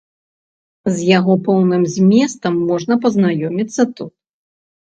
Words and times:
З 0.95 1.05
яго 1.17 1.35
поўным 1.49 1.85
зместам 1.97 2.59
можна 2.73 2.93
пазнаёміцца 3.07 3.81
тут. 3.97 4.13